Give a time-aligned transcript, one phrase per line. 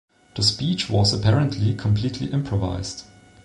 [0.35, 3.03] The speech was apparently completely improvised.